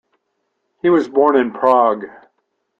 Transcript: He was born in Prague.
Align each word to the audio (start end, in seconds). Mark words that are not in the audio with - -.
He 0.81 0.89
was 0.89 1.07
born 1.07 1.35
in 1.35 1.51
Prague. 1.51 2.05